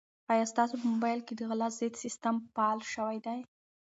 آیا 0.31 0.45
ستاسو 0.53 0.73
په 0.79 0.85
موبایل 0.93 1.19
کې 1.27 1.33
د 1.35 1.41
غلا 1.49 1.67
ضد 1.79 1.93
سیسټم 2.03 2.35
فعال 2.53 2.79
شوی 2.93 3.17
دی؟ 3.25 3.39